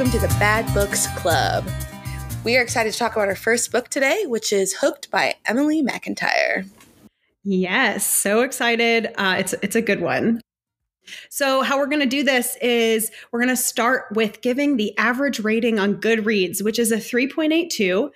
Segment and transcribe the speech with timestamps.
[0.00, 1.68] welcome to the Bad Books Club.
[2.42, 5.82] We are excited to talk about our first book today, which is Hooked by Emily
[5.82, 6.66] McIntire.
[7.44, 9.08] Yes, so excited.
[9.16, 10.40] Uh, it's it's a good one.
[11.28, 14.96] So, how we're going to do this is we're going to start with giving the
[14.96, 18.10] average rating on Goodreads, which is a 3.82,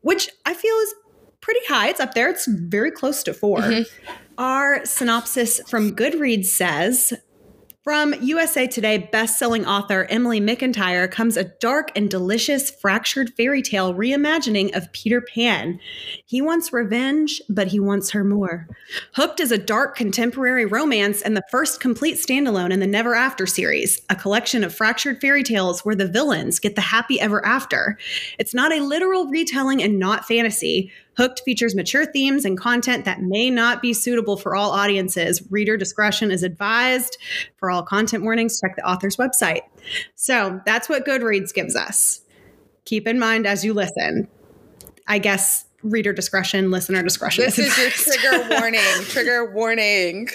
[0.00, 0.94] which I feel is
[1.42, 1.90] pretty high.
[1.90, 4.12] It's up there, it's very close to 4 mm-hmm.
[4.38, 7.12] Our synopsis from Goodreads says
[7.88, 13.94] from USA Today best-selling author Emily McIntire comes a dark and delicious fractured fairy tale
[13.94, 15.80] reimagining of Peter Pan.
[16.26, 18.68] He wants revenge, but he wants her more.
[19.14, 23.46] Hooked is a dark contemporary romance and the first complete standalone in the Never After
[23.46, 27.96] series, a collection of fractured fairy tales where the villains get the happy ever after.
[28.38, 30.92] It's not a literal retelling and not fantasy.
[31.18, 35.42] Hooked features mature themes and content that may not be suitable for all audiences.
[35.50, 37.18] Reader discretion is advised.
[37.56, 39.62] For all content warnings, check the author's website.
[40.14, 42.20] So that's what Goodreads gives us.
[42.84, 44.28] Keep in mind as you listen.
[45.08, 47.44] I guess reader discretion, listener discretion.
[47.44, 48.80] This is, your trigger warning.
[49.06, 50.28] trigger warning.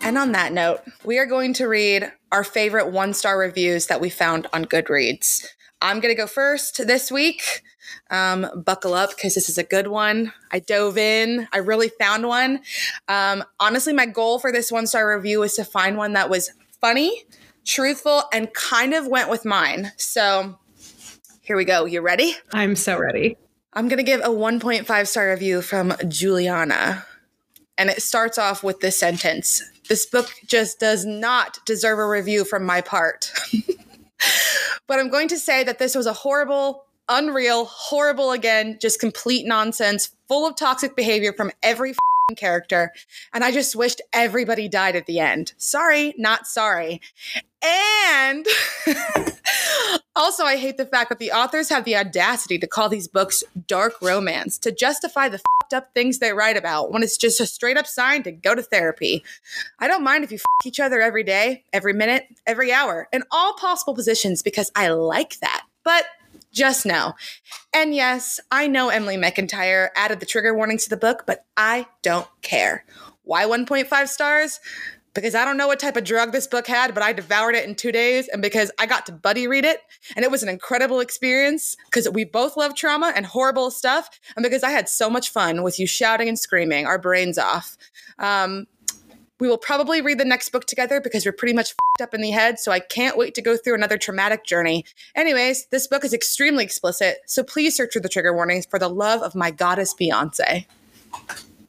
[0.00, 4.00] and on that note, we are going to read our favorite one star reviews that
[4.00, 5.44] we found on Goodreads.
[5.82, 7.62] I'm going to go first this week.
[8.10, 10.32] Um, buckle up because this is a good one.
[10.50, 11.48] I dove in.
[11.52, 12.60] I really found one.
[13.08, 16.52] Um, honestly, my goal for this one star review was to find one that was
[16.80, 17.24] funny,
[17.64, 19.92] truthful, and kind of went with mine.
[19.96, 20.58] So
[21.40, 21.84] here we go.
[21.84, 22.36] You ready?
[22.52, 23.36] I'm so ready.
[23.72, 27.06] I'm going to give a 1.5 star review from Juliana.
[27.78, 32.44] And it starts off with this sentence This book just does not deserve a review
[32.44, 33.32] from my part.
[34.86, 39.46] but I'm going to say that this was a horrible, unreal, horrible again, just complete
[39.46, 41.94] nonsense, full of toxic behavior from every
[42.34, 42.92] character.
[43.32, 45.52] And I just wished everybody died at the end.
[45.56, 47.00] Sorry, not sorry.
[47.62, 48.46] And
[50.16, 53.44] also, I hate the fact that the authors have the audacity to call these books
[53.66, 57.46] dark romance to justify the fucked up things they write about when it's just a
[57.46, 59.22] straight up sign to go to therapy.
[59.78, 63.54] I don't mind if you each other every day, every minute, every hour, in all
[63.54, 65.64] possible positions because I like that.
[65.84, 66.04] But
[66.52, 67.14] just know.
[67.74, 71.86] And yes, I know Emily McIntire added the trigger warnings to the book, but I
[72.02, 72.84] don't care.
[73.22, 74.60] Why 1.5 stars?
[75.12, 77.68] Because I don't know what type of drug this book had, but I devoured it
[77.68, 78.28] in two days.
[78.28, 79.80] And because I got to buddy read it,
[80.14, 84.08] and it was an incredible experience because we both love trauma and horrible stuff.
[84.36, 87.76] And because I had so much fun with you shouting and screaming our brains off.
[88.18, 88.66] Um,
[89.40, 92.30] we will probably read the next book together because we're pretty much up in the
[92.30, 94.84] head, so I can't wait to go through another traumatic journey.
[95.14, 98.88] Anyways, this book is extremely explicit, so please search for the trigger warnings for the
[98.88, 100.66] love of my goddess Beyonce.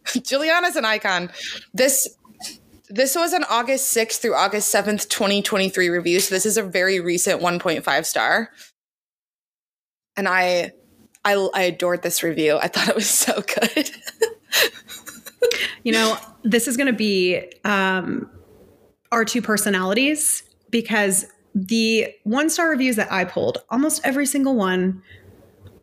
[0.21, 1.31] Juliana's an icon.
[1.73, 2.07] This
[2.89, 6.99] this was an August 6th through August 7th, 2023 review, so this is a very
[6.99, 8.49] recent 1.5 star.
[10.17, 10.73] And I
[11.23, 12.57] I, I adored this review.
[12.57, 13.91] I thought it was so good.
[15.83, 18.29] you know, this is going to be um,
[19.11, 25.01] our two personalities because the one star reviews that I pulled, almost every single one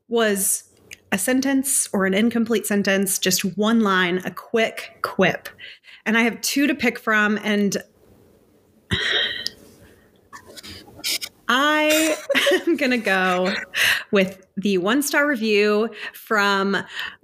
[0.09, 0.65] was
[1.13, 5.49] a sentence or an incomplete sentence, just one line, a quick quip.
[6.07, 7.77] And I have two to pick from, and
[11.48, 12.16] I
[12.66, 13.54] am going to go
[14.10, 16.76] with the one star review from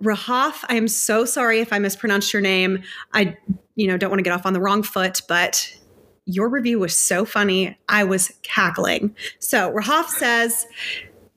[0.03, 0.65] Rahaf.
[0.69, 2.83] I am so sorry if I mispronounced your name.
[3.13, 3.37] I,
[3.75, 5.77] you know, don't want to get off on the wrong foot, but
[6.25, 7.79] your review was so funny.
[7.89, 9.15] I was cackling.
[9.39, 10.67] So Rahaf says,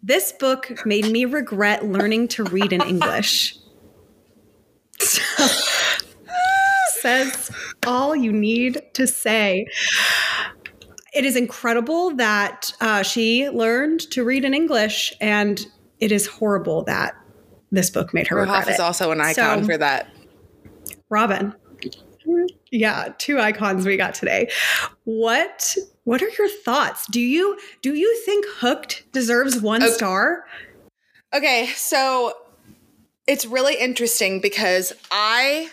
[0.02, 3.58] This book made me regret learning to read in English.
[7.02, 7.52] says
[7.86, 9.68] all you need to say
[11.14, 15.66] it is incredible that uh, she learned to read in English, and
[16.00, 17.16] it is horrible that
[17.72, 20.08] this book made her regret is also an icon so, for that.
[21.10, 21.54] Robin,
[22.72, 24.50] yeah, two icons we got today.
[25.06, 27.06] What what are your thoughts?
[27.08, 29.92] Do you do you think Hooked deserves one okay.
[29.92, 30.46] star?
[31.34, 32.34] Okay, so
[33.28, 35.70] it's really interesting because I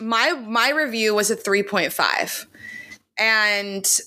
[0.00, 2.46] my my review was a 3.5
[3.18, 4.00] and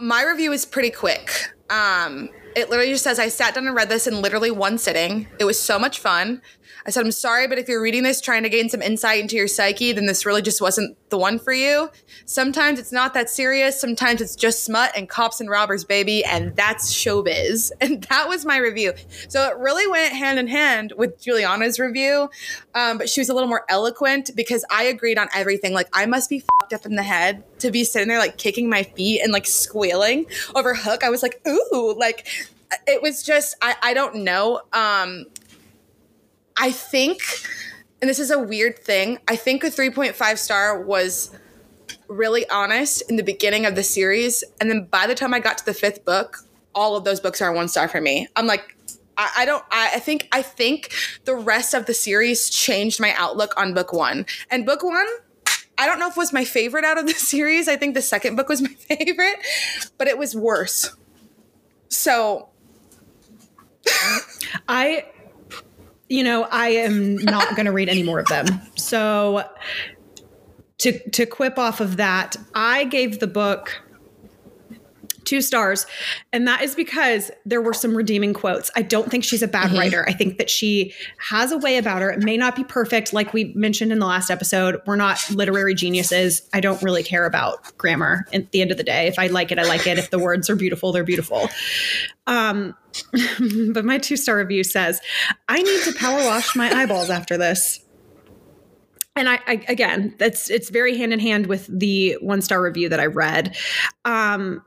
[0.00, 1.30] my review is pretty quick.
[1.70, 5.26] Um, it literally just says I sat down and read this in literally one sitting.
[5.38, 6.40] It was so much fun.
[6.86, 9.36] I said, I'm sorry, but if you're reading this trying to gain some insight into
[9.36, 11.90] your psyche, then this really just wasn't the one for you.
[12.26, 13.80] Sometimes it's not that serious.
[13.80, 16.24] Sometimes it's just smut and cops and robbers, baby.
[16.24, 17.72] And that's showbiz.
[17.86, 18.94] And that was my review.
[19.28, 22.30] So it really went hand in hand with Juliana's review.
[22.74, 25.72] Um, but she was a little more eloquent because I agreed on everything.
[25.72, 28.68] Like, I must be fucked up in the head to be sitting there like kicking
[28.68, 31.04] my feet and like squealing over Hook.
[31.04, 32.26] I was like, ooh, like
[32.86, 34.60] it was just I, I don't know.
[34.72, 35.26] Um
[36.56, 37.20] I think
[38.00, 41.30] and this is a weird thing, I think a 3.5 star was
[42.08, 44.44] really honest in the beginning of the series.
[44.60, 46.38] And then by the time I got to the fifth book,
[46.74, 48.28] all of those books are one star for me.
[48.36, 48.76] I'm like,
[49.18, 50.92] I, don't I, I think I think
[51.24, 54.26] the rest of the series changed my outlook on book one.
[54.50, 55.06] And book one,
[55.78, 57.66] I don't know if it was my favorite out of the series.
[57.66, 59.38] I think the second book was my favorite,
[59.96, 60.94] but it was worse.
[61.88, 62.50] So
[64.68, 65.06] I
[66.08, 68.46] you know, I am not going to read any more of them.
[68.76, 69.48] So
[70.78, 73.82] to to quip off of that, I gave the book
[75.26, 75.84] two stars.
[76.32, 78.70] And that is because there were some redeeming quotes.
[78.74, 79.78] I don't think she's a bad mm-hmm.
[79.78, 80.08] writer.
[80.08, 82.10] I think that she has a way about her.
[82.10, 84.80] It may not be perfect, like we mentioned in the last episode.
[84.86, 86.48] We're not literary geniuses.
[86.54, 89.06] I don't really care about grammar at the end of the day.
[89.06, 89.98] If I like it, I like it.
[89.98, 91.48] If the words are beautiful, they're beautiful.
[92.26, 92.74] Um,
[93.72, 95.00] but my two star review says,
[95.48, 97.80] I need to power wash my eyeballs after this
[99.16, 102.90] and I, I, again that's it's very hand in hand with the one star review
[102.90, 103.56] that i read
[104.04, 104.62] um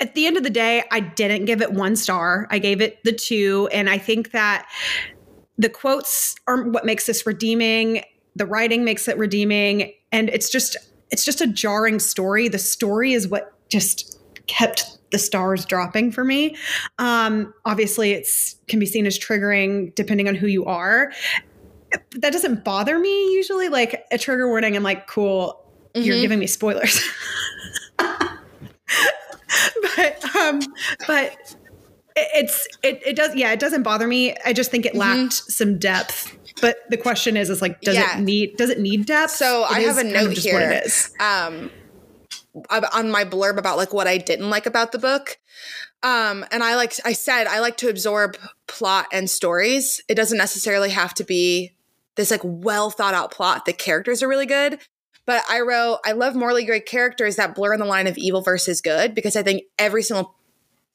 [0.00, 2.46] at the end of the day i didn't give it one star.
[2.50, 3.68] I gave it the two.
[3.72, 4.68] And i think that
[5.58, 8.04] the quotes are what makes this redeeming.
[8.36, 9.92] The writing makes it redeeming.
[10.12, 10.76] And it's just
[11.10, 12.48] it's just a jarring story.
[12.48, 16.56] The story is what just kept the stars dropping for me.
[16.98, 21.12] Um obviously it's can be seen as triggering depending on who you are.
[22.16, 23.68] That doesn't bother me usually.
[23.68, 26.06] Like a trigger warning, I'm like, cool, mm-hmm.
[26.06, 27.02] you're giving me spoilers.
[29.96, 30.60] but um,
[31.06, 31.56] but
[32.16, 34.34] it's it, it does yeah it doesn't bother me.
[34.44, 34.98] I just think it mm-hmm.
[34.98, 35.50] lacked mm-hmm.
[35.50, 36.34] some depth.
[36.60, 38.18] But the question is, is like, does yeah.
[38.18, 39.32] it need does it need depth?
[39.32, 40.54] So it I have a note here.
[40.54, 41.14] What it is.
[41.20, 41.70] Um,
[42.70, 45.38] on my blurb about like what I didn't like about the book.
[46.02, 48.36] Um, and I like I said I like to absorb
[48.66, 50.02] plot and stories.
[50.08, 51.74] It doesn't necessarily have to be
[52.16, 53.64] this like well thought out plot.
[53.64, 54.78] The characters are really good.
[55.28, 58.40] But I wrote, I love morally gray characters that blur in the line of evil
[58.40, 60.34] versus good because I think every single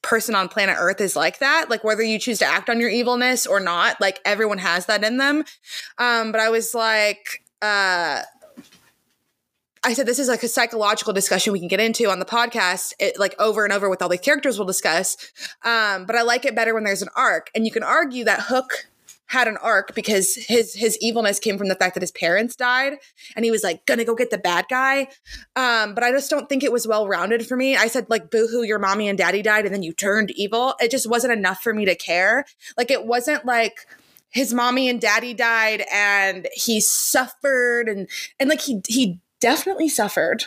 [0.02, 1.70] person on planet Earth is like that.
[1.70, 5.04] Like whether you choose to act on your evilness or not, like everyone has that
[5.04, 5.44] in them.
[5.98, 8.22] Um, but I was like, uh,
[9.84, 12.94] I said this is like a psychological discussion we can get into on the podcast,
[12.98, 15.16] it, like over and over with all the characters we'll discuss.
[15.64, 18.40] Um, but I like it better when there's an arc, and you can argue that
[18.48, 18.88] Hook
[19.26, 22.94] had an arc because his his evilness came from the fact that his parents died
[23.34, 25.08] and he was like gonna go get the bad guy.
[25.56, 27.76] Um but i just don't think it was well rounded for me.
[27.76, 30.74] I said like boohoo your mommy and daddy died and then you turned evil.
[30.80, 32.44] It just wasn't enough for me to care.
[32.76, 33.86] Like it wasn't like
[34.30, 40.44] his mommy and daddy died and he suffered and and like he he definitely suffered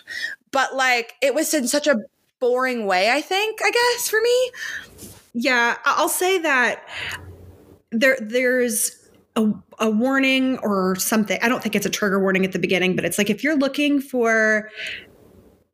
[0.51, 1.97] but like it was in such a
[2.39, 4.51] boring way i think i guess for me.
[5.33, 6.83] Yeah i'll say that
[7.91, 11.39] there there's a, a warning or something.
[11.41, 13.57] I don't think it's a trigger warning at the beginning, but it's like if you're
[13.57, 14.69] looking for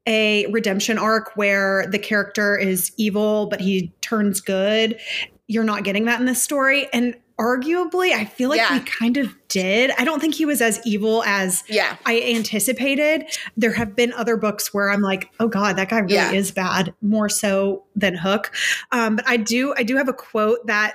[0.06, 5.00] a redemption arc where the character is evil but he turns good,
[5.48, 6.88] you're not getting that in this story.
[6.92, 8.78] And arguably, I feel like yeah.
[8.78, 9.92] we kind of did.
[9.98, 11.98] I don't think he was as evil as yeah.
[12.06, 13.26] I anticipated.
[13.58, 16.32] There have been other books where I'm like, oh God, that guy really yeah.
[16.32, 18.54] is bad, more so than Hook.
[18.92, 20.94] Um, but I do, I do have a quote that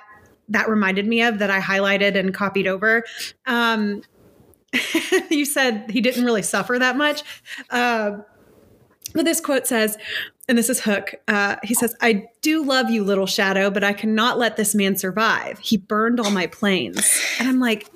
[0.48, 3.04] that reminded me of that I highlighted and copied over.
[3.46, 4.02] Um,
[5.30, 7.22] you said he didn't really suffer that much.
[7.70, 8.18] Uh,
[9.14, 9.96] but this quote says,
[10.48, 11.14] and this is Hook.
[11.28, 14.96] Uh, he says, I do love you, little shadow, but I cannot let this man
[14.96, 15.58] survive.
[15.58, 17.20] He burned all my planes.
[17.38, 17.90] And I'm like,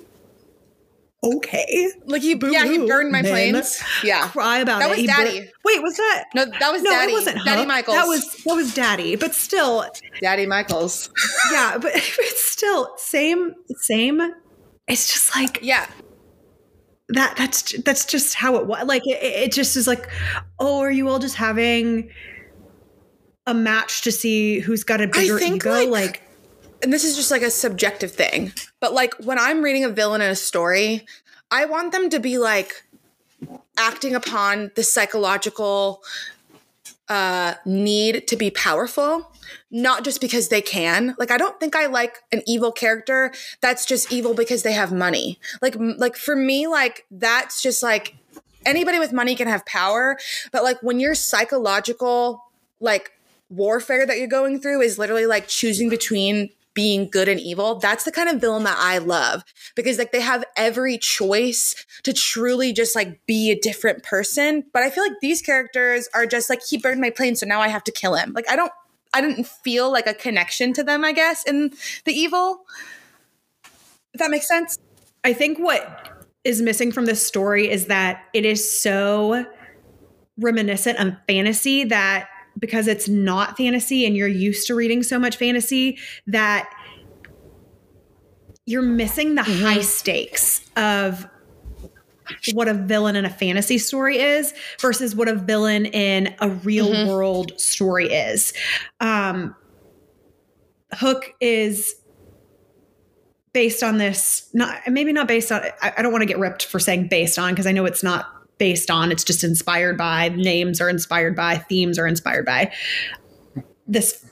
[1.23, 1.91] okay.
[2.05, 3.81] Like he, yeah, he burned my planes.
[4.03, 4.89] Yeah, cry about that it.
[4.89, 5.39] Was he Daddy.
[5.41, 6.25] Bur- Wait, was that?
[6.35, 7.11] No, that was no, Daddy.
[7.11, 7.67] it wasn't Daddy Hook.
[7.67, 7.97] Michaels.
[7.97, 9.15] That was that was Daddy.
[9.15, 9.85] But still,
[10.21, 11.09] Daddy Michaels.
[11.51, 14.21] yeah, but it's still same same.
[14.87, 15.87] It's just like yeah.
[17.09, 18.85] That that's that's just how it was.
[18.85, 20.09] Like it, it just is like,
[20.59, 22.09] oh, are you all just having
[23.45, 25.71] a match to see who's got a bigger ego?
[25.71, 26.22] Like, like
[26.83, 30.21] and this is just like a subjective thing, but like when I'm reading a villain
[30.21, 31.05] in a story,
[31.49, 32.83] I want them to be like
[33.77, 36.03] acting upon the psychological
[37.09, 39.31] uh, need to be powerful,
[39.71, 41.15] not just because they can.
[41.17, 44.91] Like I don't think I like an evil character that's just evil because they have
[44.91, 45.39] money.
[45.61, 48.15] Like like for me like that's just like
[48.65, 50.17] anybody with money can have power,
[50.51, 52.43] but like when your psychological
[52.79, 53.11] like
[53.49, 58.03] warfare that you're going through is literally like choosing between being good and evil, that's
[58.03, 59.43] the kind of villain that I love
[59.75, 64.63] because like they have every choice to truly just like be a different person.
[64.73, 67.61] But I feel like these characters are just like he burned my plane, so now
[67.61, 68.33] I have to kill him.
[68.33, 68.71] Like I don't
[69.13, 71.71] I didn't feel like a connection to them, I guess, in
[72.05, 72.65] the evil.
[74.13, 74.77] If that makes sense.
[75.23, 79.45] I think what is missing from this story is that it is so
[80.37, 82.27] reminiscent of fantasy that
[82.63, 86.73] because it's not fantasy and you're used to reading so much fantasy that
[88.65, 89.65] you're missing the mm-hmm.
[89.65, 91.27] high stakes of
[92.53, 96.87] what a villain in a fantasy story is versus what a villain in a real
[96.87, 97.09] mm-hmm.
[97.09, 98.53] world story is.
[99.01, 99.57] Um,
[100.93, 101.95] Hook is
[103.51, 105.63] based on this, not maybe not based on.
[105.81, 108.03] I, I don't want to get ripped for saying based on because I know it's
[108.03, 109.11] not based on.
[109.11, 112.71] It's just inspired by names are inspired by themes are inspired by
[113.87, 114.25] this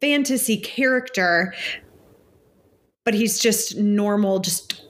[0.00, 1.54] fantasy character,
[3.04, 4.82] but he's just normal, just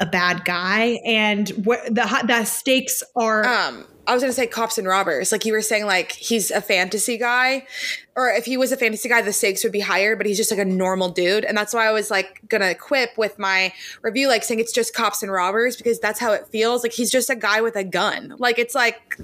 [0.00, 3.46] a bad guy, and what the the stakes are.
[3.46, 5.32] Um, I was gonna say cops and robbers.
[5.32, 7.66] Like you were saying, like he's a fantasy guy,
[8.14, 10.16] or if he was a fantasy guy, the stakes would be higher.
[10.16, 13.16] But he's just like a normal dude, and that's why I was like gonna quip
[13.16, 13.72] with my
[14.02, 16.82] review, like saying it's just cops and robbers because that's how it feels.
[16.82, 18.34] Like he's just a guy with a gun.
[18.38, 19.18] Like it's like,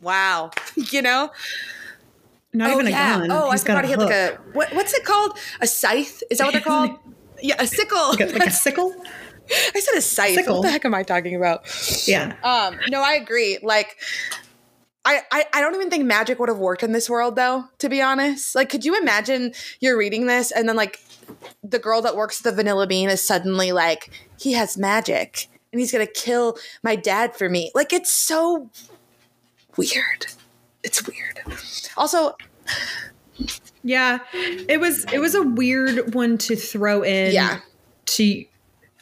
[0.00, 1.30] wow, you know.
[2.54, 3.30] Not oh, even a gun.
[3.30, 5.38] Oh, he's I forgot he had like a what, what's it called?
[5.60, 6.22] A scythe?
[6.30, 6.98] Is that what they're called?
[7.42, 8.10] yeah, a sickle.
[8.10, 8.94] Like a, like a sickle.
[9.74, 10.34] I said a scythe.
[10.34, 10.56] Sickle.
[10.56, 11.66] What the heck am I talking about?
[12.06, 12.34] Yeah.
[12.42, 13.58] Um, no, I agree.
[13.62, 13.96] Like
[15.04, 17.88] I, I, I don't even think magic would have worked in this world though, to
[17.88, 18.54] be honest.
[18.54, 21.00] Like, could you imagine you're reading this and then like
[21.62, 25.90] the girl that works the vanilla bean is suddenly like, he has magic and he's
[25.90, 27.72] gonna kill my dad for me.
[27.74, 28.70] Like it's so
[29.76, 30.26] weird.
[30.84, 31.40] It's weird.
[31.96, 32.36] Also
[33.82, 34.20] Yeah.
[34.32, 37.60] It was it was a weird one to throw in yeah.
[38.06, 38.44] to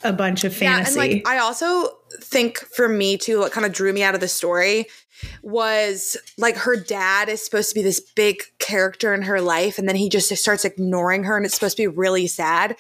[0.03, 0.99] a bunch of fantasy.
[0.99, 4.15] Yeah, and like I also think for me too, what kind of drew me out
[4.15, 4.87] of the story
[5.43, 9.89] was like her dad is supposed to be this big character in her life, and
[9.89, 12.77] then he just starts ignoring her, and it's supposed to be really sad.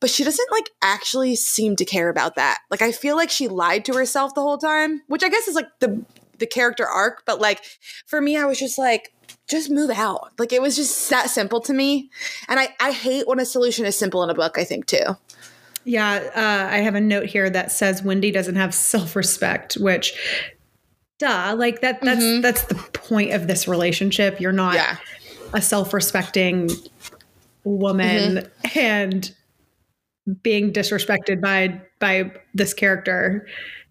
[0.00, 2.58] But she doesn't like actually seem to care about that.
[2.70, 5.54] Like I feel like she lied to herself the whole time, which I guess is
[5.54, 6.04] like the
[6.38, 7.24] the character arc.
[7.26, 7.62] But like
[8.06, 9.12] for me, I was just like,
[9.48, 10.32] just move out.
[10.38, 12.10] Like it was just that simple to me.
[12.48, 15.16] And I, I hate when a solution is simple in a book, I think too.
[15.84, 20.14] Yeah, uh, I have a note here that says Wendy doesn't have self-respect, which
[21.18, 22.40] duh, like that that's mm-hmm.
[22.40, 24.40] that's the point of this relationship.
[24.40, 24.96] You're not yeah.
[25.52, 26.70] a self-respecting
[27.64, 28.78] woman mm-hmm.
[28.78, 29.34] and
[30.42, 33.46] being disrespected by by this character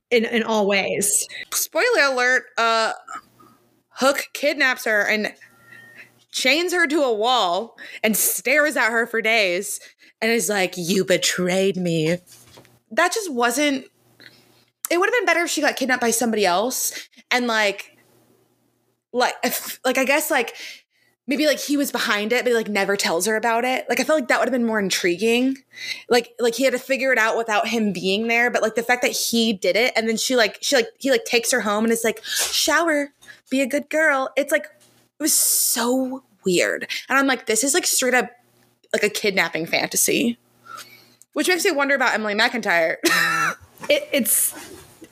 [0.09, 1.27] in in all ways.
[1.51, 2.93] Spoiler alert, uh
[3.95, 5.33] Hook kidnaps her and
[6.31, 9.79] chains her to a wall and stares at her for days
[10.21, 12.17] and is like, You betrayed me.
[12.91, 13.85] That just wasn't.
[14.89, 17.97] It would have been better if she got kidnapped by somebody else and like,
[19.13, 20.55] like, if, like I guess like
[21.27, 23.85] maybe like he was behind it, but like never tells her about it.
[23.87, 25.57] Like I felt like that would have been more intriguing.
[26.09, 28.51] Like like he had to figure it out without him being there.
[28.51, 31.09] But like the fact that he did it and then she like she like he
[31.09, 33.13] like takes her home and is like shower,
[33.49, 34.29] be a good girl.
[34.35, 36.89] It's like it was so weird.
[37.07, 38.29] And I'm like, this is like straight up
[38.93, 40.37] like a kidnapping fantasy,
[41.33, 42.97] which makes me wonder about Emily McIntire.
[43.89, 44.53] it, it's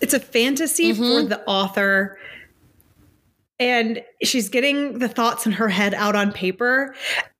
[0.02, 1.02] it's a fantasy mm-hmm.
[1.02, 2.18] for the author.
[3.60, 6.96] And she's getting the thoughts in her head out on paper.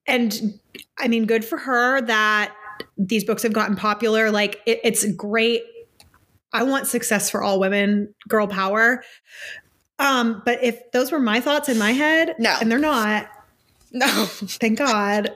[0.06, 0.58] And
[0.98, 2.54] i mean good for her that
[2.98, 4.30] these books have gotten popular.
[4.30, 5.62] Like it, it's great.
[6.52, 9.02] I want success for all women girl power.
[9.98, 12.56] Um but if those were my thoughts in my head no.
[12.60, 13.28] and they're not
[13.92, 14.26] no.
[14.26, 15.34] thank god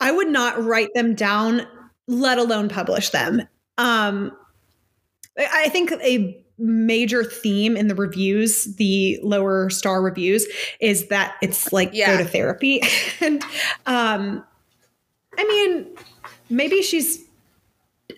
[0.00, 1.66] I would not write them down,
[2.06, 3.42] let alone publish them.
[3.76, 4.32] Um,
[5.38, 10.46] I think a major theme in the reviews, the lower star reviews,
[10.80, 12.16] is that it's like yeah.
[12.16, 12.82] go to therapy.
[13.20, 13.42] and
[13.86, 14.44] um,
[15.36, 15.86] I mean,
[16.50, 17.24] maybe she's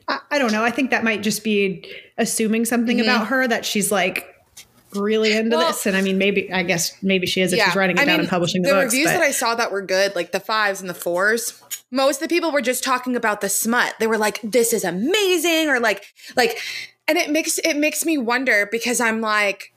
[0.08, 0.64] I, I, don't know.
[0.64, 1.84] I think that might just be
[2.16, 3.08] assuming something mm-hmm.
[3.08, 4.29] about her that she's like
[4.94, 5.86] really into well, this.
[5.86, 8.04] And I mean, maybe I guess maybe she is if yeah, she's writing it I
[8.04, 9.14] down mean, and publishing the, the books, reviews but.
[9.14, 12.34] that I saw that were good, like the fives and the fours most of the
[12.34, 13.94] people were just talking about the smut.
[13.98, 16.06] They were like, this is amazing, or like,
[16.36, 16.58] like,
[17.08, 19.72] and it makes it makes me wonder because I'm like,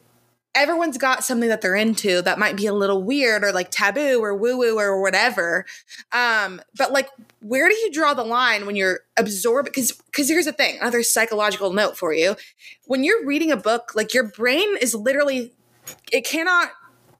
[0.55, 4.19] everyone's got something that they're into that might be a little weird or like taboo
[4.21, 5.65] or woo woo or whatever.
[6.11, 7.09] Um, but like,
[7.41, 9.65] where do you draw the line when you're absorbed?
[9.65, 12.35] Because because here's the thing, another psychological note for you:
[12.85, 15.53] when you're reading a book, like your brain is literally,
[16.11, 16.69] it cannot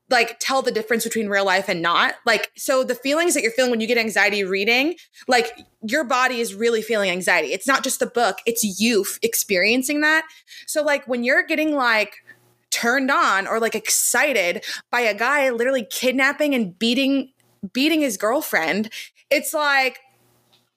[0.09, 2.15] like tell the difference between real life and not.
[2.25, 4.95] Like, so the feelings that you're feeling when you get anxiety reading,
[5.27, 7.51] like your body is really feeling anxiety.
[7.51, 10.25] It's not just the book, it's you experiencing that.
[10.67, 12.23] So, like, when you're getting like
[12.73, 17.29] turned on or like excited by a guy literally kidnapping and beating
[17.71, 18.91] beating his girlfriend,
[19.29, 19.99] it's like,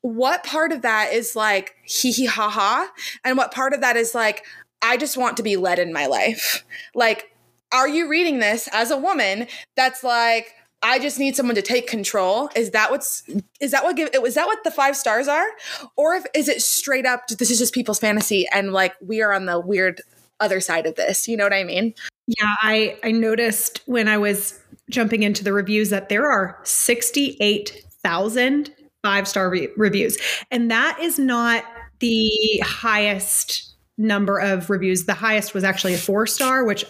[0.03, 2.91] what part of that is like hee hee ha ha?
[3.25, 4.45] And what part of that is like,
[4.83, 6.65] I just want to be led in my life?
[6.95, 7.33] Like,
[7.73, 11.89] are you reading this as a woman that's like, I just need someone to take
[11.89, 12.51] control.
[12.55, 13.29] Is that what's
[13.61, 15.47] is that what give is that what the five stars are?
[15.97, 19.33] Or if is it straight up this is just people's fantasy and like we are
[19.33, 20.03] on the weird
[20.41, 21.29] other side of this.
[21.29, 21.95] You know what I mean?
[22.27, 24.59] Yeah, I I noticed when I was
[24.91, 28.71] jumping into the reviews that there are 68,000
[29.03, 30.19] five-star re- reviews.
[30.51, 31.65] And that is not
[32.01, 32.31] the
[32.65, 35.05] highest number of reviews.
[35.05, 36.85] The highest was actually a 4-star, which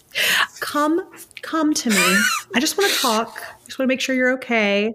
[0.60, 1.08] come
[1.42, 2.16] come to me.
[2.54, 3.40] I just want to talk.
[3.40, 4.92] I just want to make sure you're okay.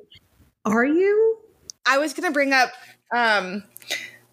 [0.65, 1.37] Are you?
[1.85, 2.69] I was going to bring up
[3.15, 3.63] um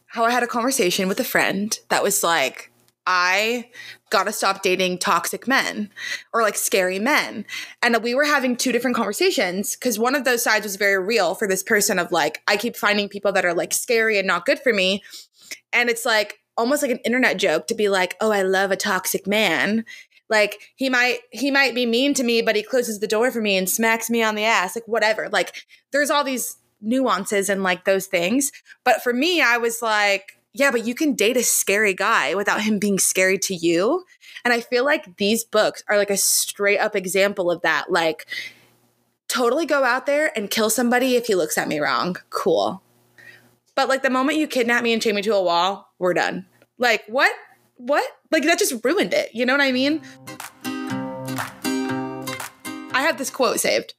[0.07, 2.73] how I had a conversation with a friend that was like
[3.07, 3.71] I
[4.11, 5.91] got to stop dating toxic men
[6.33, 7.45] or like scary men.
[7.83, 11.35] And we were having two different conversations because one of those sides was very real
[11.35, 14.47] for this person of like, I keep finding people that are like scary and not
[14.47, 15.03] good for me.
[15.73, 18.77] And it's like almost like an internet joke to be like, oh, I love a
[18.77, 19.85] toxic man.
[20.31, 23.43] Like he might he might be mean to me, but he closes the door for
[23.43, 25.29] me and smacks me on the ass, like whatever.
[25.29, 28.51] Like there's all these nuances and like those things.
[28.85, 32.63] But for me, I was like, yeah, but you can date a scary guy without
[32.63, 34.05] him being scary to you.
[34.45, 37.91] And I feel like these books are like a straight up example of that.
[37.91, 38.27] Like,
[39.27, 42.17] totally go out there and kill somebody if he looks at me wrong.
[42.31, 42.81] Cool.
[43.75, 46.47] But like the moment you kidnap me and chain me to a wall, we're done.
[46.79, 47.33] Like, what?
[47.77, 48.09] What?
[48.31, 49.35] Like, that just ruined it.
[49.35, 50.03] You know what I mean?
[52.93, 53.95] I have this quote saved.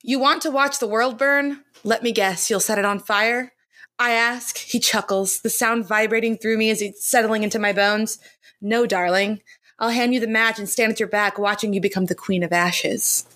[0.00, 1.64] You want to watch the world burn?
[1.82, 3.52] Let me guess, you'll set it on fire?
[3.98, 4.58] I ask.
[4.58, 8.18] He chuckles, the sound vibrating through me as it's settling into my bones.
[8.60, 9.40] No, darling.
[9.78, 12.42] I'll hand you the match and stand at your back, watching you become the queen
[12.42, 13.26] of ashes.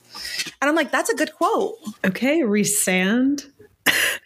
[0.60, 1.76] And I'm like, that's a good quote.
[2.04, 3.46] Okay, resand.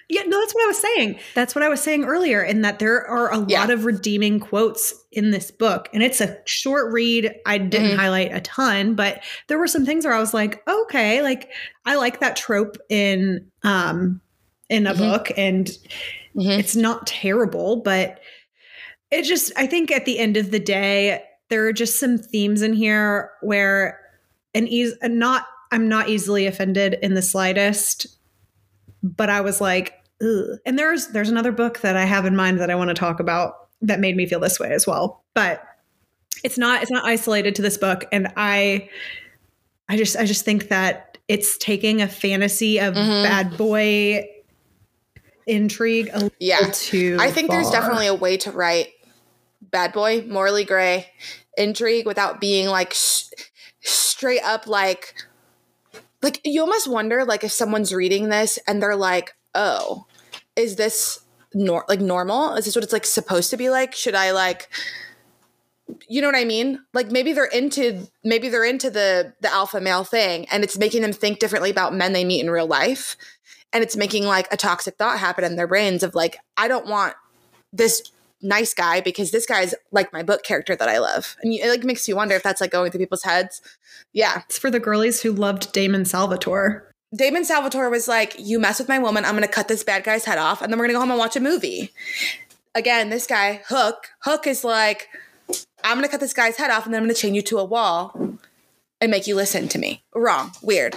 [0.09, 1.19] yeah, no, that's what I was saying.
[1.35, 3.61] That's what I was saying earlier, in that there are a yeah.
[3.61, 5.89] lot of redeeming quotes in this book.
[5.93, 7.35] And it's a short read.
[7.47, 7.99] I didn't mm-hmm.
[7.99, 11.51] highlight a ton, but there were some things where I was like, okay, like
[11.85, 14.21] I like that trope in um
[14.69, 15.03] in a mm-hmm.
[15.03, 15.33] book.
[15.37, 15.71] And
[16.37, 16.59] Mm-hmm.
[16.61, 18.21] It's not terrible, but
[19.11, 22.63] it just, I think at the end of the day, there are just some themes
[22.63, 24.01] in here where
[24.55, 28.07] an easy, not, I'm not easily offended in the slightest,
[29.03, 30.59] but I was like, Ugh.
[30.67, 33.21] and there's, there's another book that I have in mind that I want to talk
[33.21, 35.23] about that made me feel this way as well.
[35.35, 35.63] But
[36.43, 38.07] it's not, it's not isolated to this book.
[38.11, 38.89] And I,
[39.89, 43.23] I just, I just think that it's taking a fantasy of mm-hmm.
[43.23, 44.27] bad boy
[45.47, 46.71] intrigue a yeah.
[46.73, 47.17] too.
[47.21, 47.57] I think far.
[47.57, 48.89] there's definitely a way to write
[49.61, 51.09] bad boy, morally gray
[51.57, 53.25] intrigue without being like sh-
[53.81, 55.15] straight up like
[56.23, 60.07] like you almost wonder like if someone's reading this and they're like, "Oh,
[60.57, 61.21] is this
[61.53, 62.55] nor- like normal?
[62.55, 63.95] Is this what it's like supposed to be like?
[63.95, 64.69] Should I like
[66.09, 66.81] you know what I mean?
[66.93, 71.03] Like maybe they're into maybe they're into the the alpha male thing and it's making
[71.03, 73.17] them think differently about men they meet in real life
[73.73, 76.87] and it's making like a toxic thought happen in their brains of like i don't
[76.87, 77.15] want
[77.73, 78.13] this
[78.45, 81.37] nice guy because this guy's like my book character that i love.
[81.43, 83.61] And it like makes you wonder if that's like going through people's heads.
[84.13, 84.43] Yeah.
[84.45, 86.91] It's for the girlies who loved damon salvatore.
[87.17, 90.25] Damon salvatore was like you mess with my woman i'm gonna cut this bad guy's
[90.25, 91.91] head off and then we're gonna go home and watch a movie.
[92.75, 95.09] Again this guy hook hook is like
[95.85, 97.65] i'm gonna cut this guy's head off and then i'm gonna chain you to a
[97.65, 98.39] wall
[99.01, 100.97] and make you listen to me wrong weird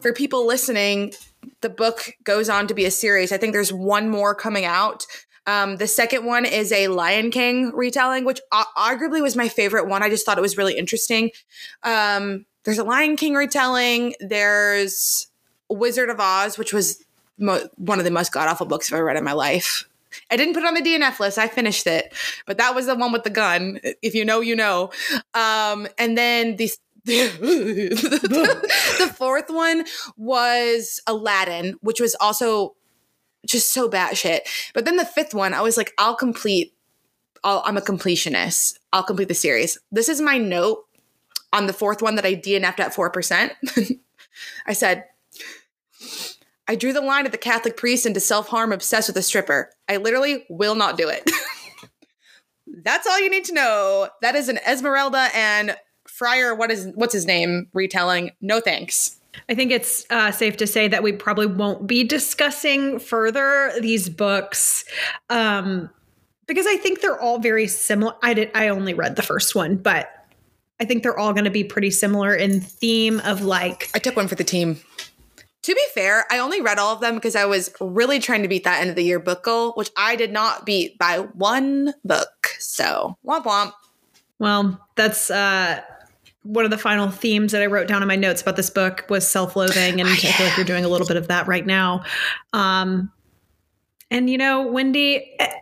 [0.00, 1.12] for people listening,
[1.60, 3.32] the book goes on to be a series.
[3.32, 5.06] I think there's one more coming out.
[5.46, 10.02] Um, the second one is a Lion King retelling, which arguably was my favorite one.
[10.02, 11.30] I just thought it was really interesting.
[11.82, 14.14] Um, there's a Lion King retelling.
[14.20, 15.28] There's
[15.68, 17.02] Wizard of Oz, which was
[17.38, 19.88] mo- one of the most god awful books I've ever read in my life.
[20.30, 21.38] I didn't put it on the DNF list.
[21.38, 22.12] I finished it,
[22.46, 23.80] but that was the one with the gun.
[24.02, 24.90] If you know, you know.
[25.34, 26.70] Um, and then the
[27.04, 29.84] the fourth one
[30.16, 32.74] was Aladdin, which was also
[33.46, 34.40] just so batshit.
[34.74, 36.74] But then the fifth one, I was like, I'll complete.
[37.42, 38.78] i am a completionist.
[38.92, 39.78] I'll complete the series.
[39.90, 40.84] This is my note
[41.52, 43.52] on the fourth one that I DNF'd at four percent.
[44.66, 45.04] I said,
[46.70, 49.72] I drew the line at the Catholic priest into self harm obsessed with a stripper.
[49.88, 51.28] I literally will not do it.
[52.84, 54.08] That's all you need to know.
[54.22, 56.54] That is an Esmeralda and Friar.
[56.54, 57.66] What is what's his name?
[57.74, 58.30] Retelling.
[58.40, 59.18] No thanks.
[59.48, 64.08] I think it's uh, safe to say that we probably won't be discussing further these
[64.08, 64.84] books
[65.28, 65.90] um,
[66.46, 68.14] because I think they're all very similar.
[68.22, 68.52] I did.
[68.54, 70.08] I only read the first one, but
[70.78, 73.90] I think they're all going to be pretty similar in theme of like.
[73.92, 74.78] I took one for the team.
[75.70, 78.48] To be fair, I only read all of them because I was really trying to
[78.48, 81.94] beat that end of the year book goal, which I did not beat by one
[82.04, 82.48] book.
[82.58, 83.72] So womp womp.
[84.40, 85.80] Well, that's uh
[86.42, 89.04] one of the final themes that I wrote down in my notes about this book
[89.08, 92.02] was self-loathing, and I feel like you're doing a little bit of that right now.
[92.52, 93.12] Um,
[94.10, 95.52] and you know, Wendy, eh,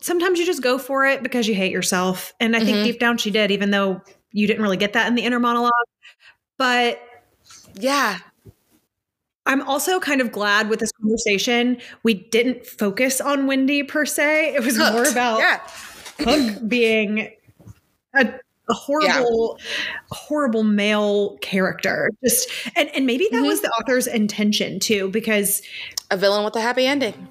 [0.00, 2.84] sometimes you just go for it because you hate yourself, and I think mm-hmm.
[2.84, 4.00] deep down she did, even though
[4.32, 5.72] you didn't really get that in the inner monologue.
[6.56, 7.02] But
[7.74, 8.20] yeah,
[9.46, 14.54] I'm also kind of glad with this conversation we didn't focus on Wendy per se.
[14.54, 14.92] It was Hooked.
[14.92, 15.60] more about yeah.
[16.20, 17.32] Hook being
[18.14, 18.34] a
[18.68, 19.96] a horrible yeah.
[20.12, 23.46] horrible male character just and and maybe that mm-hmm.
[23.46, 25.60] was the author's intention too because
[26.12, 27.28] a villain with a happy ending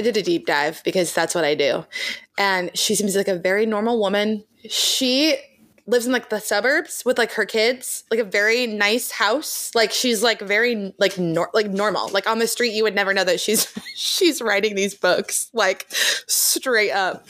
[0.00, 1.84] I did a deep dive because that's what I do.
[2.38, 4.42] And she seems like a very normal woman.
[4.66, 5.36] She
[5.90, 9.74] lives in like the suburbs with like her kids, like a very nice house.
[9.74, 12.08] Like she's like very like nor- like normal.
[12.08, 15.86] Like on the street you would never know that she's she's writing these books like
[15.90, 17.26] straight up.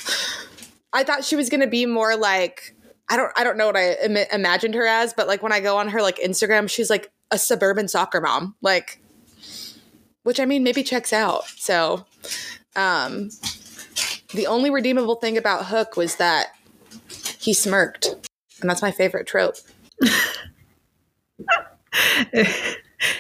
[0.93, 2.75] I thought she was going to be more like
[3.09, 5.61] I don't I don't know what I Im- imagined her as, but like when I
[5.61, 9.01] go on her like Instagram, she's like a suburban soccer mom, like
[10.23, 11.47] which I mean maybe checks out.
[11.57, 12.05] So,
[12.77, 13.31] um
[14.35, 16.55] the only redeemable thing about Hook was that
[17.41, 18.30] he smirked,
[18.61, 19.57] and that's my favorite trope.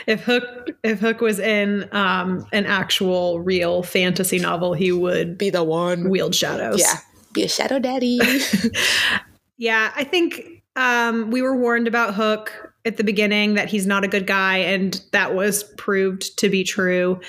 [0.06, 5.50] if Hook if Hook was in um, an actual real fantasy novel, he would be
[5.50, 6.80] the one wield shadows.
[6.80, 6.96] Yeah,
[7.32, 8.20] be a shadow daddy.
[9.56, 14.04] yeah, I think um, we were warned about Hook at the beginning that he's not
[14.04, 17.20] a good guy, and that was proved to be true.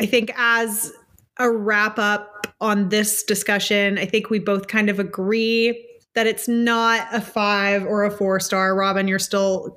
[0.00, 0.92] I think as
[1.38, 6.48] a wrap up on this discussion, I think we both kind of agree that it's
[6.48, 8.74] not a five or a four star.
[8.74, 9.76] Robin, you're still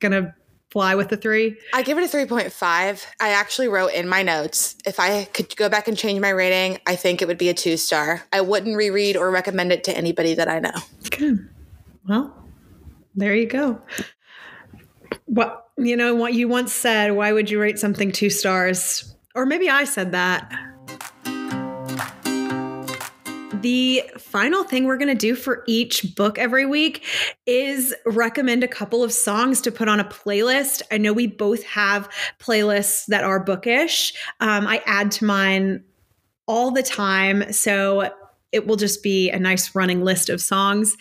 [0.00, 0.34] gonna
[0.70, 1.56] fly with the three?
[1.72, 3.06] I give it a 3.5.
[3.20, 6.78] I actually wrote in my notes if I could go back and change my rating,
[6.86, 8.22] I think it would be a two star.
[8.32, 10.74] I wouldn't reread or recommend it to anybody that I know.
[11.10, 11.48] Good.
[12.08, 12.34] Well,
[13.14, 13.80] there you go.
[15.26, 19.14] What you know, what you once said, why would you rate something two stars?
[19.34, 20.52] Or maybe I said that.
[23.60, 27.04] The final thing we're going to do for each book every week
[27.46, 30.82] is recommend a couple of songs to put on a playlist.
[30.92, 34.14] I know we both have playlists that are bookish.
[34.40, 35.82] Um, I add to mine
[36.46, 37.52] all the time.
[37.52, 38.10] So
[38.52, 40.96] it will just be a nice running list of songs.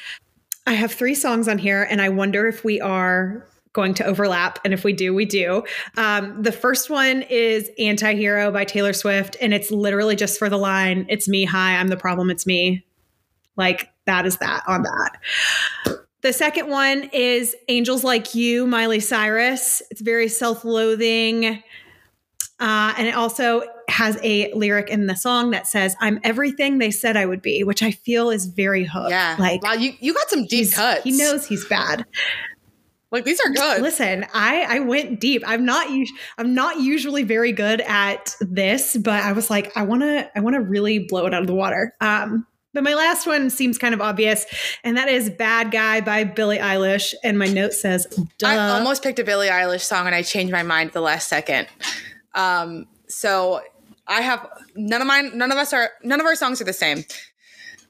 [0.66, 4.60] I have three songs on here, and I wonder if we are going to overlap.
[4.66, 5.64] And if we do, we do.
[5.98, 9.38] Um, the first one is Anti Hero by Taylor Swift.
[9.40, 11.46] And it's literally just for the line, It's me.
[11.46, 12.32] Hi, I'm the problem.
[12.32, 12.84] It's me.
[13.56, 16.00] Like that is that on that.
[16.22, 19.84] The second one is Angels Like You, Miley Cyrus.
[19.92, 21.64] It's very self loathing.
[22.60, 26.90] Uh, and it also has a lyric in the song that says, I'm everything they
[26.90, 29.12] said I would be, which I feel is very hook.
[29.12, 29.36] Yeah.
[29.38, 31.04] Like, wow, you, you got some deep cuts.
[31.04, 32.06] He knows he's bad.
[33.12, 33.82] Like these are good.
[33.82, 35.44] Listen, I I went deep.
[35.46, 35.88] I'm not
[36.38, 40.42] I'm not usually very good at this, but I was like, I want to I
[40.42, 41.94] want to really blow it out of the water.
[42.02, 44.46] Um, but my last one seems kind of obvious,
[44.84, 47.14] and that is "Bad Guy" by Billie Eilish.
[47.24, 48.06] And my note says,
[48.38, 48.48] Duh.
[48.48, 51.68] I almost picked a Billie Eilish song, and I changed my mind the last second.
[52.36, 53.62] Um, so
[54.06, 55.36] I have none of mine.
[55.36, 55.92] None of us are.
[56.04, 57.06] None of our songs are the same.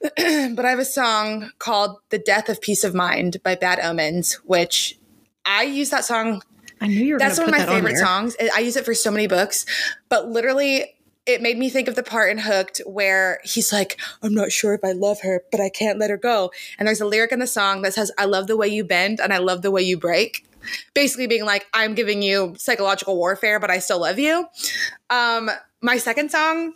[0.00, 4.34] but I have a song called "The Death of Peace of Mind" by Bad Omens,
[4.44, 4.98] which
[5.44, 6.42] I use that song.
[6.80, 7.18] I knew you were.
[7.18, 8.36] That's one of my favorite on songs.
[8.54, 9.66] I use it for so many books,
[10.08, 10.94] but literally,
[11.26, 14.74] it made me think of the part in Hooked where he's like, "I'm not sure
[14.74, 17.38] if I love her, but I can't let her go." And there's a lyric in
[17.38, 19.82] the song that says, "I love the way you bend and I love the way
[19.82, 20.46] you break."
[20.94, 24.46] Basically, being like, "I'm giving you psychological warfare, but I still love you."
[25.10, 26.74] Um, my second song,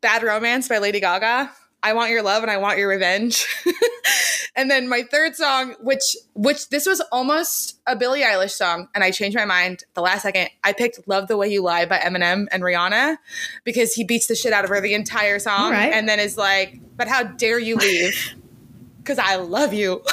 [0.00, 1.50] "Bad Romance" by Lady Gaga.
[1.82, 3.44] I want your love and I want your revenge.
[4.54, 9.02] and then my third song, which which this was almost a Billie Eilish song, and
[9.02, 10.50] I changed my mind the last second.
[10.62, 13.16] I picked "Love the Way You Lie" by Eminem and Rihanna
[13.64, 15.92] because he beats the shit out of her the entire song, right.
[15.92, 18.34] and then is like, "But how dare you leave?
[18.98, 20.00] Because I love you."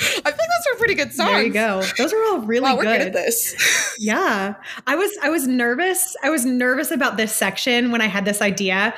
[0.00, 1.30] I think those are pretty good songs.
[1.30, 1.82] There you go.
[1.98, 2.98] Those are all really wow, we're good.
[2.98, 3.54] good at this.
[3.98, 4.54] Yeah.
[4.86, 6.16] I was I was nervous.
[6.22, 8.94] I was nervous about this section when I had this idea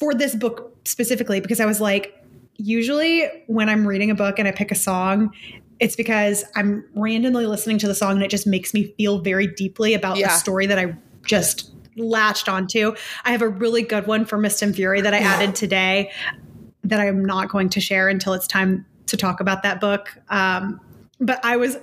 [0.00, 2.23] for this book specifically because I was like
[2.56, 5.32] usually when I'm reading a book and I pick a song
[5.80, 9.46] it's because I'm randomly listening to the song and it just makes me feel very
[9.46, 10.28] deeply about Yeah.
[10.28, 12.94] the story that I just latched onto.
[13.24, 16.10] I have a really good one for Mist and Fury that I added today
[16.84, 20.16] that I'm not going to share until it's time to talk about that book.
[20.28, 20.80] Um,
[21.20, 21.76] but I was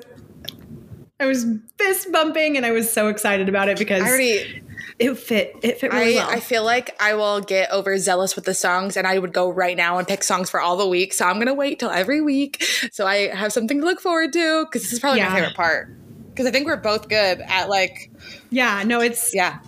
[1.20, 1.46] I was
[1.78, 4.64] fist bumping and I was so excited about it because I already
[5.02, 6.30] it fit it fit really I, well.
[6.32, 9.76] I feel like I will get overzealous with the songs and I would go right
[9.76, 11.14] now and pick songs for all the week.
[11.14, 14.32] So I'm going to wait till every week so I have something to look forward
[14.34, 15.30] to because this is probably Yeah.
[15.30, 15.94] my favorite part.
[16.30, 18.10] Because I think we're both good at like,
[18.52, 19.60] yeah, no, it's yeah.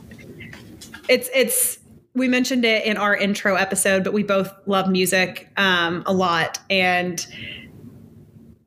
[1.09, 1.79] it's it's
[2.13, 6.59] we mentioned it in our intro episode, but we both love music um, a lot,
[6.69, 7.25] and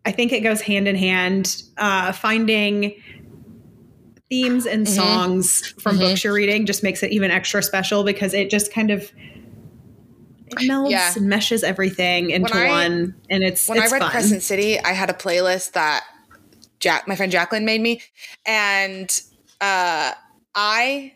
[0.04, 1.62] I think it goes hand in hand.
[1.76, 3.00] Uh, finding
[4.30, 6.00] themes and songs from Mhm.
[6.00, 9.10] books you're reading just makes it even extra special because it just kind of
[10.48, 11.12] it melds Yeah.
[11.16, 14.10] and meshes everything into I- one, and it's When it's I read fun.
[14.12, 16.04] Crescent City, I had a playlist that
[16.78, 18.02] Jack, my friend Jacqueline made me.
[18.44, 19.10] And
[19.60, 20.12] uh,
[20.54, 21.12] I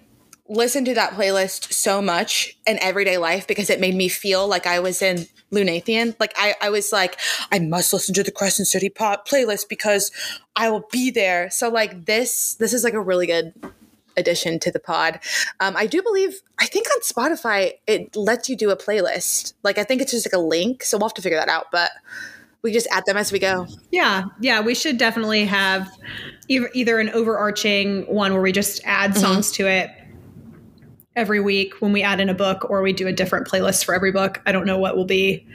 [0.48, 4.66] listened to that playlist so much in everyday life because it made me feel like
[4.66, 6.14] I was in Lunathion.
[6.20, 7.18] Like I, I was like,
[7.50, 10.10] I must listen to the Crescent City pop playlist because
[10.56, 11.50] I will be there.
[11.50, 13.52] So like this, this is like a really good
[14.16, 15.20] addition to the pod.
[15.60, 19.54] Um, I do believe, I think on Spotify it lets you do a playlist.
[19.62, 21.66] Like I think it's just like a link, so we'll have to figure that out.
[21.72, 21.90] But
[22.62, 23.66] we just add them as we go.
[23.90, 25.88] Yeah, yeah, we should definitely have
[26.48, 29.20] either, either an overarching one where we just add Mm-hmm.
[29.20, 29.90] songs to it
[31.16, 33.94] every week when we add in a book, or we do a different playlist for
[33.94, 34.40] every book.
[34.46, 35.46] I don't know what will be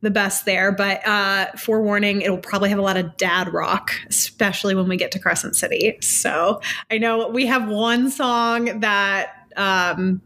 [0.00, 4.74] the best there, but uh, forewarning, it'll probably have a lot of dad rock, especially
[4.74, 5.96] when we get to Crescent City.
[6.00, 10.20] So I know we have one song that um,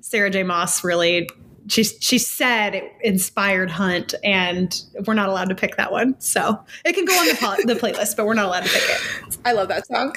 [0.00, 0.44] Sarah J.
[0.44, 1.28] Maas really.
[1.66, 6.18] She, she said it inspired Hunt, and we're not allowed to pick that one.
[6.18, 9.36] So it can go on the, the playlist, but we're not allowed to pick it.
[9.44, 10.16] I love that song.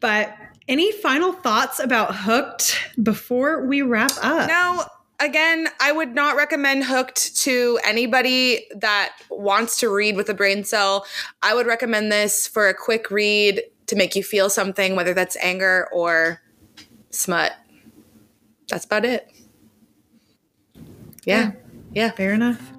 [0.00, 0.34] But
[0.68, 4.48] any final thoughts about Hooked before we wrap up?
[4.48, 4.84] No,
[5.20, 10.64] again, I would not recommend Hooked to anybody that wants to read with a brain
[10.64, 11.06] cell.
[11.42, 15.36] I would recommend this for a quick read to make you feel something, whether that's
[15.36, 16.42] anger or
[17.10, 17.52] smut.
[18.68, 19.30] That's about it.
[21.24, 21.52] Yeah.
[21.92, 22.10] Yeah.
[22.10, 22.75] Fair enough.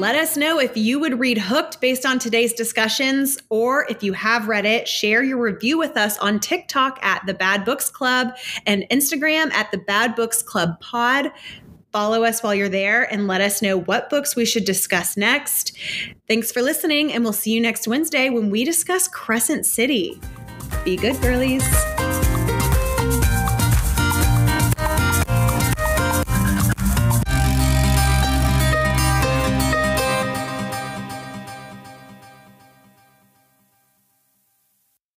[0.00, 4.14] Let us know if you would read Hooked based on today's discussions, or if you
[4.14, 8.34] have read it, share your review with us on TikTok at the Bad Books Club
[8.64, 11.30] and Instagram at the Bad Books Club Pod.
[11.92, 15.76] Follow us while you're there and let us know what books we should discuss next.
[16.26, 20.18] Thanks for listening, and we'll see you next Wednesday when we discuss Crescent City.
[20.82, 21.62] Be good, girlies.